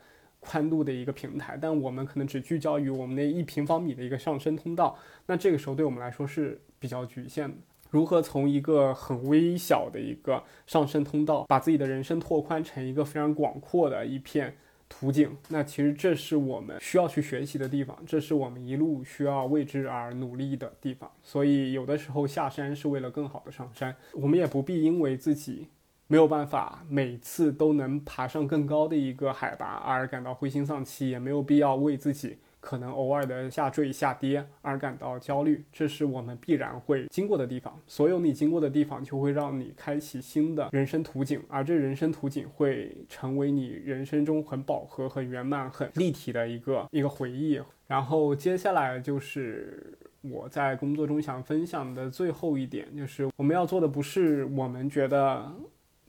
[0.45, 7.55] 宽度的一个平台，但我们可能只聚焦于我们那一平方米的一个上升通道，那这个时候对我们来说是比较局限的。
[7.91, 14.57] 如何从一个很微小的一个上升通道，把自己的人生拓宽成一个非常广阔的一片
[14.99, 15.35] 途径？
[15.49, 21.11] 那其实这是我们需要去学习的地方，这是我们一路需要为之而努力的地方。
[21.21, 25.67] 所以有的时候下山是为了更好的上山，我们也不必因为自己。
[26.07, 35.61] 没有办法每次都能爬上更高的一个海拔而感到灰心丧气，也没有必要为自己可能偶尔的下坠下跌而感到焦虑。
[35.69, 37.77] 这是我们必然会经过的地方。
[37.85, 47.61] 所有你经过的地方，就会让你开启新的人生图景，而这人生图景会成为你人生中很饱和、很圆满、很立体的一个一个回忆。
[47.85, 55.51] 然后接下来就是我在工作中想分享的最后一点，就是我们要做的不是我们觉得。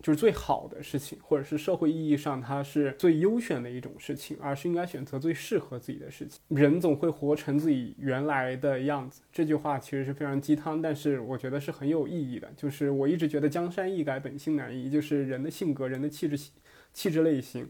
[0.05, 6.38] 就是最好的事情，或者是社会意义上它是最优选的一种事情，而是应该选择最适合自己的事情。
[6.49, 12.53] 人总会活成自己原来的样子，这句话其实是非常鸡汤，但是我觉得是很有意义的。
[12.55, 16.51] 就是我一直觉得江山易改，本性难移，就是人的性格、人的气质、
[16.93, 17.67] 气质类型。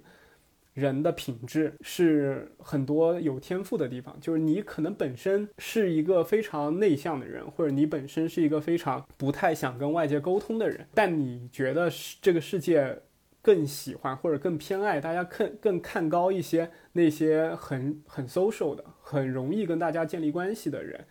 [0.75, 11.89] 人的品质是很多有天赋的地方，就是你可能本身是一个非常内向的人，或者你本身是一个非常不太想跟外界沟通的人，但你觉得
[12.21, 12.99] 这个世界
[13.41, 21.05] 更喜欢或者更偏爱大家更更看高一些那些很很 social 的、很容易跟大家建立关系的人，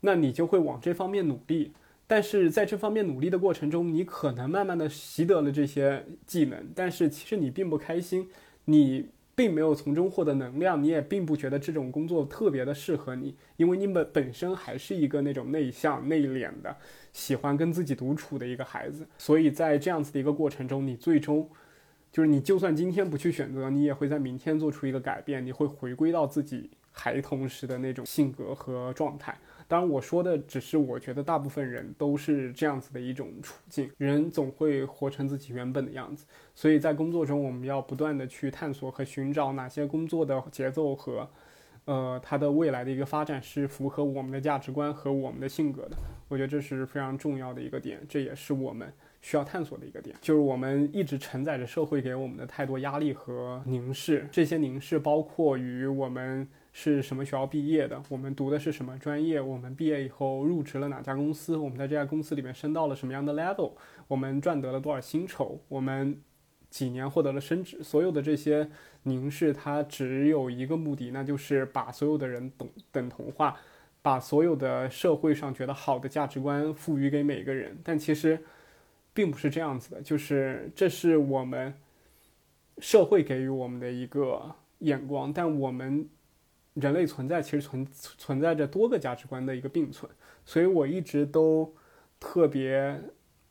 [0.00, 1.72] 那你就会往这方面努力。
[2.06, 8.28] 但是在这方面努力的过程中，你可能慢慢的习得了这些技能，但是其实你并不开心。
[8.70, 16.76] 你并没有从中获得能量，你也并不觉得这种工作特别的适合你，因为你本本身还是一个那种内向内敛的，
[17.12, 21.48] 喜欢跟自己独处的一个孩子，所以在这样子的一个过程中，你最终。
[22.10, 25.44] 就是你，就算今天不去选择，你也会在明天做出一个改变。
[25.44, 29.36] 你会回归到自己孩童时的那种性格和状态。
[29.68, 33.88] 当然，我说的只是我觉得大部分人都是这样子的一种处境。
[33.98, 41.28] 人总会活成自己原本的样子，所以在工作中，我们要不断的去探索和寻找哪些工作的节奏和，
[41.84, 45.96] 呃，它的未来的一个发展是符合我们的价值观和我们的性格的。
[46.28, 48.92] 我觉得这是非常重要的一个点，这也是我们。
[49.20, 54.28] 需要探索的一个点，就是我们一直承载着社会给我们的太多压力和凝视。
[54.30, 56.46] 这些凝视包括于我们
[56.80, 63.72] 是什么学校毕业的，我们读的是什么专业，我们毕业以后入职了哪家公司，我们在这家公司里面升到了什么样的 level，
[64.06, 66.16] 我们赚得了多少薪酬，我们
[66.70, 67.82] 几年获得了升职。
[67.82, 68.70] 所有的这些
[69.02, 73.56] 凝视，它只有一个目的，那就是把所有的人等等同化，
[74.00, 77.76] 把所有的社会上觉得好的价值观赋予给每个人。
[77.82, 78.38] 但其实。
[79.14, 81.74] 并不是这样子的，就是这是我们
[82.78, 86.08] 社会给予我们的一个眼光，但我们
[86.80, 90.10] 人类存在其实存存在着多个价值观的一个并存，
[90.44, 91.74] 所以我一直都
[92.18, 93.00] 特别。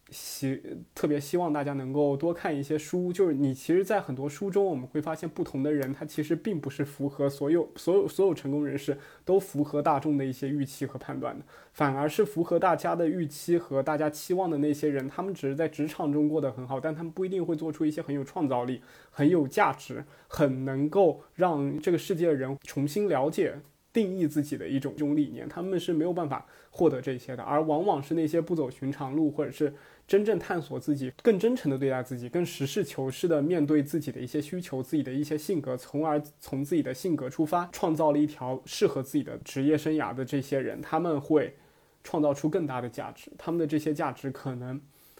[0.09, 0.61] 希
[0.95, 23.55] 特别希望大家能够多看一些书，就是你其实，在很多书中，我们会发现不同的人，他其实并不是符合所有所有所有成功人士都符合大众的一些预期和判断的，反而是符合大家的预期和大家期望的那些人，他们只是在职场中过得很好，但他们不一定会做出一些很有创造力、很有价值、很能够让这个世界的人重新了解。
[23.97, 29.73] 定义自己的一种一种理念，他们是没有办法获得这些的，而往往是那些不走寻常路，或者是
[30.07, 41.55] 真正探索自己、更真诚的对待自己、更实事求是的面对自己的一些需求、自己的一些性格，从而从自己的性格出发，创造了一条适合自己的职业生涯的这些人，他们会
[42.03, 44.79] 创造出更大的价值，他们的这些价值可能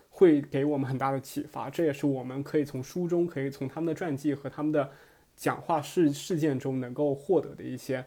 [0.10, 4.92] 会给我们很大的启发，这也是我们可以从书中、可以从他们的传记和他们的
[5.36, 8.06] 讲话事事件中能够获得的一些。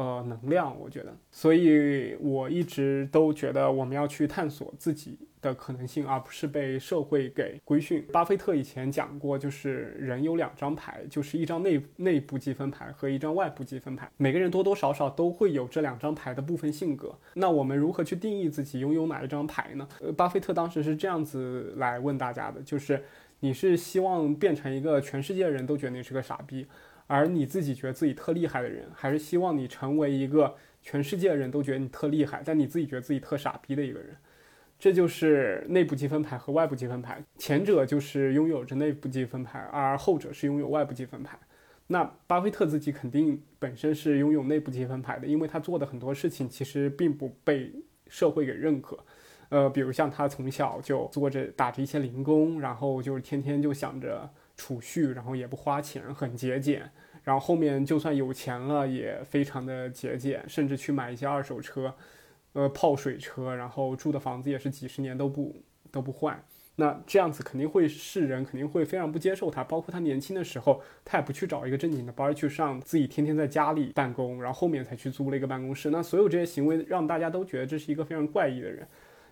[0.00, 8.02] 呃，能量，我觉得，所以我一直都觉得我们要去探索自己的可能性，而不是被社会给规训。
[8.10, 14.10] 巴菲特以前讲过，就是人有两张牌，就是一张内内部积分牌和一张外部积分牌。
[14.16, 17.14] 每个人多多少少都会有这两张牌的部分性格。
[17.34, 19.86] 那我们如何去定义自己拥有哪一张牌呢？
[20.00, 23.04] 呃，巴菲特当时是这样子来问大家的，就是
[23.40, 26.66] 你是希望变成一个全世界人都觉得你是个傻逼？
[27.12, 34.16] 而你自己觉得自己特厉害的人，还是希望你成为一个全世界人都觉得你特厉害，但你自己觉得自己特傻逼的一个人。
[34.78, 37.20] 这就是内部积分牌和外部积分牌。
[37.36, 41.36] 前者就是拥有着内部积分牌，而后者是拥有外部积分牌。
[41.88, 47.72] 那巴菲特自己肯定本身是拥有内部积分牌的，因为他做的很多事情其实并不被
[48.06, 48.96] 社会给认可。
[49.48, 54.30] 呃，比如像他从小就做着打着一些零工，然后就是天天就想着。
[54.60, 56.82] 储蓄，然后也不花钱，很节俭。
[57.24, 61.94] 然后后面就算有钱了，也非常的节俭，甚至去买一些二手车，
[62.52, 63.54] 呃，泡水车。
[63.54, 65.56] 然后住的房子也是几十年都不
[65.90, 66.38] 都不换。
[66.76, 69.64] 那这样子肯定会世人肯定会非常不接受他。
[69.64, 75.88] 包括他年轻的时候，他也不去找一个正经的班去上，自己天天在家里办公，然后后面才去租了一个办公室。
[75.88, 78.86] 那所有这些行为让大家都觉得这是一个非常怪异的人。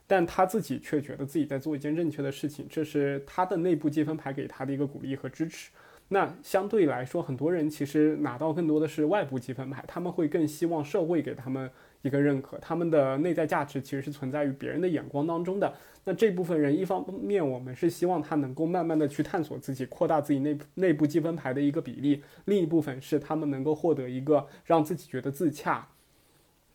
[0.09, 5.71] 但他自己却觉得自己在做一件正确的事情，这是他的内部积分牌给他的一个鼓励和支持。
[6.09, 15.71] 那相对来说，很多人其实拿到更多的是外部积分牌，他们会更希望社会给他们一个认可，他们的内在价值其实是存在于别人的眼光当中的。
[16.05, 25.87] 那这部分人，一方面我们是希望他能够慢慢的去探索自己，扩大自己内内部积分牌的一个比例；另一部分是他们能够获得一个让自己觉得自洽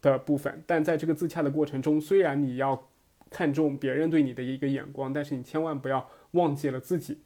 [0.03, 0.61] 的部分。
[0.67, 2.89] 但在这个自洽的过程中，虽然你要
[3.33, 7.17] 看重别人对你的一个眼光，但是你千万不要忘记了自己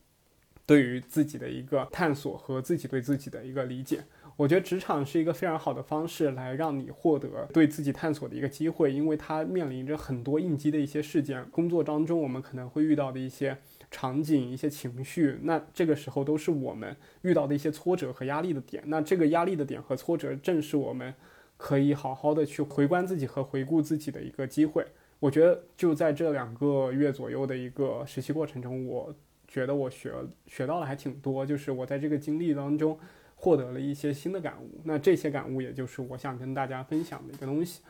[0.65, 4.05] 对于自己的一个探索和自己对自己的一个理解。
[4.37, 11.43] 我觉得职场是一个非常好的方式来让你获得对自己探索的一个机会，因为它面临着很多应激的一些事件。
[11.49, 13.57] 工作当中我们可能会遇到的一些
[13.89, 18.83] 场景、一些情绪，那这个时候都是我们遇到的一些挫折和压力的点。
[18.85, 21.15] 那这个压力的点和挫折，正是我们
[21.57, 24.85] 可以好好的去回观自己和回顾自己的一个机会。
[25.19, 29.13] 我觉得就在这两个月左右的一个实习过程中，我
[29.47, 30.13] 觉得我学
[30.45, 32.97] 学到了还挺多，就是我在这个经历当中
[33.35, 34.81] 获得了一些新的感悟。
[34.83, 37.81] 那这些感悟，也就是我想跟大家分享的一个东西。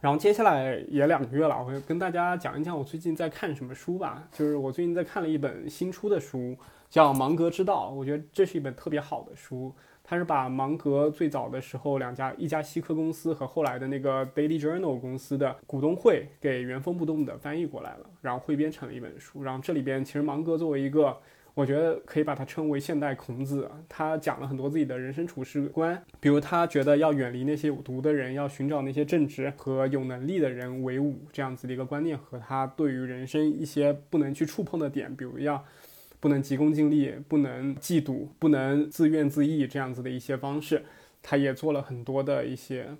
[0.00, 4.28] 然后接下来也两个月了，我会跟大家讲一讲我最近在看什么书吧。
[4.30, 6.56] 就是我最近在看了一本新出的书，
[6.88, 7.90] 叫《芒格之道》。
[7.94, 9.74] 我觉得这是一本特别好的书，
[10.10, 19.42] 他是把芒格最早的时候两家一家西科公司和后来的那个 Daily Journal 公司的股东会给原封不动的翻译过来了，然后汇编成了一本书。
[19.42, 21.14] 然后这里边其实芒格作为一个
[21.52, 23.70] 我觉得可以把它称为现代孔子。
[23.86, 35.62] 他讲了很多自己的人生处事观，比如他觉得要远离那些有毒的人，要寻找那些正直和有能力的人为伍，这样子的一个观念和他对于人生一些不能去触碰的点，比如要
[36.20, 40.84] 不能急功近利，不能嫉妒，不能自怨自艾这样子的一些方式，
[41.22, 42.96] 他也做了很多的一些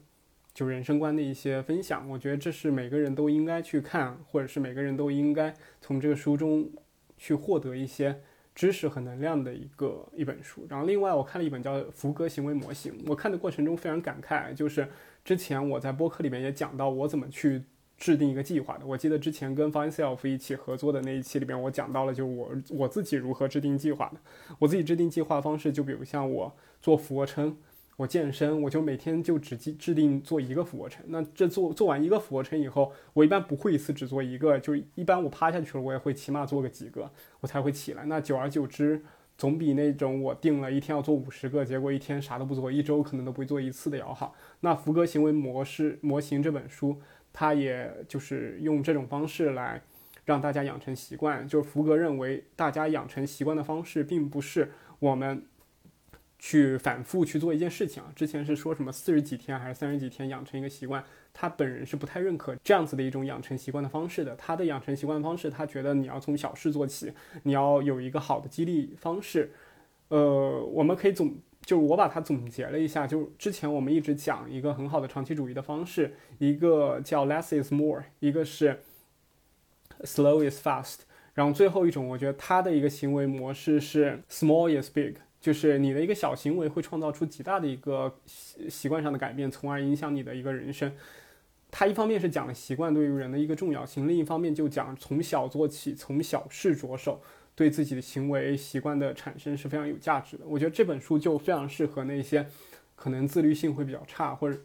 [0.54, 2.08] 就人生观的一些分享。
[2.08, 6.70] 我觉得这是每个人都应该去看，或者是每个人都应该从这个书中
[7.16, 8.20] 去获得一些。
[8.54, 14.88] 知识和能量的一个一本书，然后另外我看了一本叫《福格行为模型》，我看的过程中非常感慨，就是
[15.24, 17.62] 之前我在播客里面也讲到我怎么去
[17.98, 18.86] 制定一个计划的。
[18.86, 24.20] 我记得之前跟 Find Self 一起合作的那一期里边，我讲到了就我我自己如何制定计划的。
[24.60, 27.56] 我自己制定计划方式，就比如像我做俯卧撑。
[27.96, 31.04] 我健身，我就每天就只制制定做一个俯卧撑。
[31.08, 38.04] 那这做做完一个俯卧撑以后，我一般不会一次只做一个，就一般我趴下去了，我也会起码做个几个，我才会起来。
[38.04, 39.02] 那久而久之，
[39.36, 44.32] 总比那种我定了一天要做五十个，结果一天啥都不做，一周可能都不会做一次的要好。
[44.60, 47.00] 那福格行为模式模型这本书，
[47.32, 49.82] 他也就是用这种方式来
[50.24, 51.46] 让大家养成习惯。
[51.46, 55.44] 就是福格认为，大家养成习惯的方式，并不是我们。
[56.40, 61.02] 去反复去做一件事情啊，之前是说什么四十几天还是三十几天养成一个习惯，
[61.34, 64.36] 他本人是不太认可这样子的一种养成习惯的方式的。
[64.36, 67.12] 他的养成习惯方式，他觉得你要从小事做起，
[67.42, 69.50] 你要有一个好的激励方式。
[70.10, 71.34] 呃，我们可以总，
[71.68, 78.80] 就是我把它总结了一下，就是之前我们一直讲一个很好的长期主义的方式，一个叫 less is more，一个是
[80.00, 81.00] slow is fast，
[81.34, 85.16] 然后最后一种，我觉得他的一个行为模式是 small is big。
[85.38, 90.90] 就是你的一个小行为会创造出极大的一个习习惯上的改变，从而影响你的一个人生。
[91.70, 97.20] 它一方面是讲了习惯对于人的一个重要性，另一方面就讲从小做起，从小事着手，
[97.58, 100.44] 对自己的行为习惯的产生是非常有价值的。
[100.46, 102.46] 我觉得这本书就非常适合那些
[102.94, 104.56] 可能自律性会比较差，或者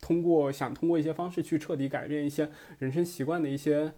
[0.00, 3.92] 通过想通过一些方式去彻底改变一些人生习惯的一些。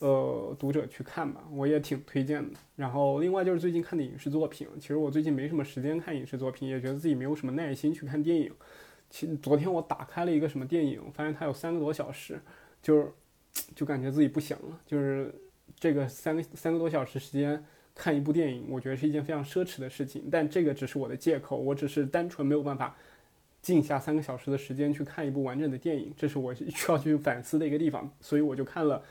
[0.00, 2.58] 呃，读者去看吧，我也挺推荐的。
[2.74, 8.52] 然后，另外就是最近看的影视作品，其实我最近没什么时间看影视作品，也觉得自己没有什么耐心去看电影。
[9.08, 12.38] 其昨天我打开了一个什么电影，发现它有三个多小时，
[12.82, 13.12] 就是
[13.76, 14.80] 就感觉自己不行了。
[14.84, 15.32] 就是
[15.78, 17.64] 这个三个三个多小时时间
[17.94, 20.28] 看一部电影，我觉得是一件非常奢侈的事情。
[20.30, 22.96] 但这个只是我的借口，我只是单纯没有办法
[23.62, 28.10] 静下三个小时的时间去看一部完整的电影，这是我 需要去反思的一个地方。
[28.20, 29.02] 所以我就看了。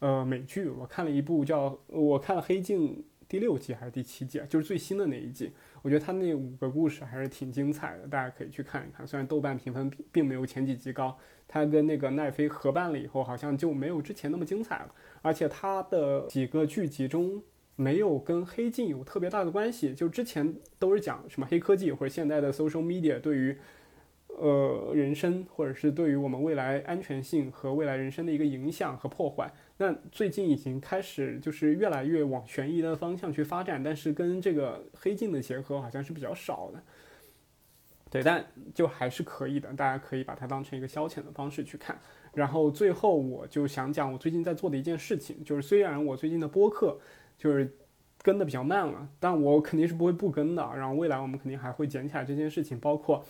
[0.00, 5.50] 呃，美剧我看了一部叫我看《黑镜》第六季还是第七季啊，就是最新的那一季。
[5.82, 9.04] 我觉得它那五个故事还是挺精彩的，大家可以去看一看。
[9.04, 11.18] 虽然豆瓣评分并没有前几集高，
[11.48, 14.94] 它跟那个奈飞合办了以后，好像就没有之前那么精彩了。
[15.20, 17.42] 而且它的几个剧集中
[17.78, 23.56] 没有跟《黑镜》有特别大的关系，就之前都是讲什么黑科技或者现代的 social media 对于。
[24.40, 36.80] 呃，人生或者是对于我们未来安全性和未来人生的一个影响和破坏，那最近已经开始就是越来越往悬疑的方向去发展，但是跟这个黑镜的结合好像是比较少的。
[38.10, 41.98] 对，但就还是可以的，大家可以把它当成一个消遣的方式去看。
[42.32, 47.00] 然后最后我就想讲我最近在做的一件事情，就是虽然我最近的播客
[47.38, 47.74] 就是
[48.20, 50.62] 跟的比较慢了，但我肯定是不会不跟的。
[50.76, 53.24] 然后未来我们肯定还会捡起来这件事情，包括。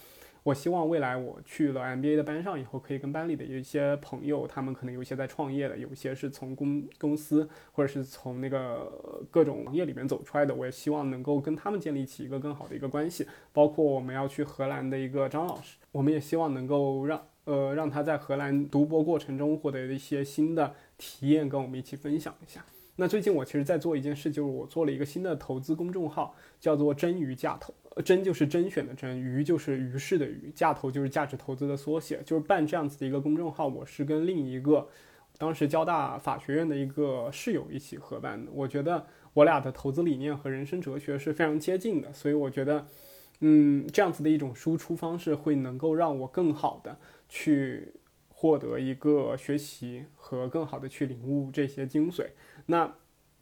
[0.45, 8.91] 我希望未来我去了 MBA 的班上以后，可以跟班里的有一些朋友，他们可能有一些在创业的，有一些是从公公司或者是从那个
[9.31, 10.55] 各种行业里面走出来的。
[10.55, 13.27] 我也希望能够跟他们建立起一个更好的一个关系。
[13.53, 22.65] 包括我们要去荷兰的一个张老师，我们也希望能够让呃让他在荷兰读博过程中获得一些新的体验，跟我们一起分享一下。
[23.01, 27.73] 那最近我其实在做一件事，就是我做了一个新的投资公众号，叫做“真鱼价投”。
[28.05, 33.69] 真就是甄选的甄，鱼就是鱼市的鱼，价投就是价值投资的缩写，就是办这样子的一个公众号。
[33.69, 34.89] 我是跟另一个
[35.37, 38.51] 当时交大法学院的一个室友一起合办的。
[38.53, 42.85] 我觉得我俩的投资理念和人生哲学是非常接近的，所以我觉得，
[43.41, 47.93] 嗯，这样子的一种输出方式会能够让我更好的去
[48.41, 52.25] 获得一个学习和更好的去领悟这些精髓。
[52.67, 52.95] 那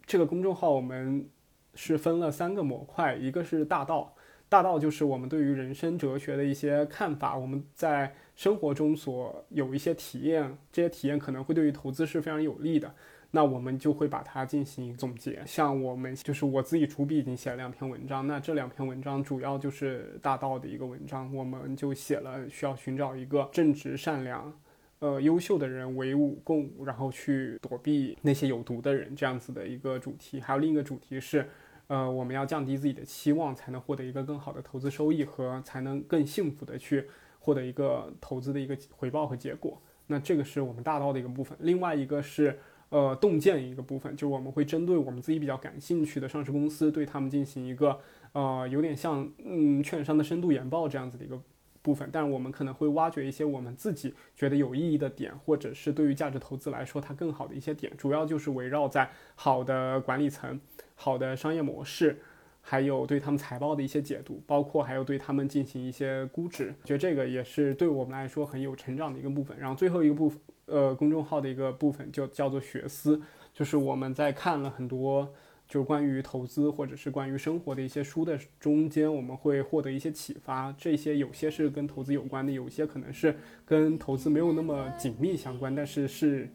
[0.07, 1.29] 这个公众号我们
[1.75, 4.15] 是分了三个模块，一个是大道。
[4.49, 12.95] 大道就是我们对于人生哲学的一些看法，我们在生活中所有一些体验，这些体验可能会对于投资是非常有利的。
[13.33, 15.43] 那我们就会把它进行总结。
[15.45, 24.51] 像我们就是我自己主笔已经写了两篇文章，那这两篇文章主要就是大道的一个文章，我们就写了需要寻找一个正直善良。
[24.99, 30.41] 呃，优秀的人为伍共舞，然后去躲避那些有毒的人，这样子的一个主题。
[30.41, 31.47] 还有另一个主题是，
[31.89, 37.07] 呃，我们要降低自己的期望，才能获得一个更好的投资收益和才能更幸福的去
[37.39, 39.81] 获得一个投资的一个回报和结果。
[40.07, 41.59] 那这个是我们大道的一个部分。
[41.61, 48.01] 另外一个是，呃，洞见一个部分，就是我们会针对我们自己比较感兴趣的上市公司，对他们进行一个，
[48.33, 51.39] 呃，有点像嗯券商的深度研报这样子的一个。
[51.87, 60.61] 部分，但是我们可能会挖掘一些我们自己觉得有意义的点，或者是对于价值投资来说它更好的一些点，主要就是围绕在好的管理层、
[60.97, 62.19] 好的商业模式，
[62.61, 66.75] 还有对他们财报的一些解读，包括还有对他们进行一些估值。
[66.85, 69.57] 觉得这个也是对我们来说很有成长的一个部分。
[69.57, 73.23] 然后最后一个部分，呃，公众号的一个部分就叫做学思，
[73.55, 75.33] 就是我们在看了很多。
[75.69, 80.73] 就关于投资或者是关于生活的一些书的中间，我们会获得一些启发。
[80.79, 86.49] 这些有些是跟投资有关的，有些可能是跟投资没有那么紧密相关，但是是，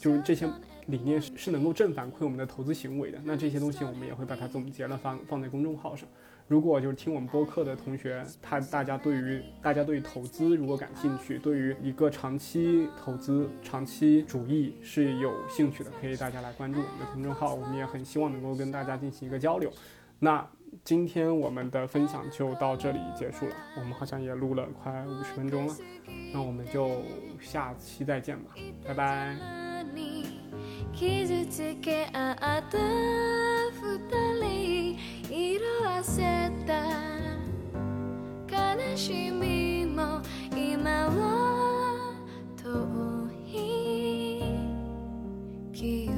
[0.00, 0.48] 就是这些
[0.86, 3.20] 理念是是能够正反馈我们的投资行为的。
[3.24, 6.08] 那这些东西我们也会把它总结了放放在公众号上。
[6.48, 19.70] 如果就是听我们播客的同学，他大家对于大家对于投资如果感兴趣，对于一个长期投资、长期主义是有兴趣的，可以大家来关注我们的公众号，我们也很希望能够跟大家进行一个交流。
[20.18, 20.44] 那
[20.82, 25.76] 今天我们的分享就到这里结束了，我们好像也录了快五十分钟了，
[26.32, 27.02] 那我们就
[27.40, 28.54] 下期再见吧，
[28.86, 29.36] 拜拜。
[35.30, 36.86] 色あせた
[38.50, 40.22] 悲しみも
[40.56, 42.14] 今は
[42.56, 44.42] 遠い
[45.74, 46.17] 記憶